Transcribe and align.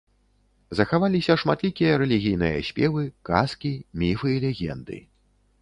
Захаваліся 0.79 1.33
шматлікія 1.41 1.99
рэлігійныя 2.03 2.57
спевы, 2.71 3.05
казкі, 3.29 3.75
міфы 4.05 4.29
і 4.39 4.43
легенды. 4.49 4.97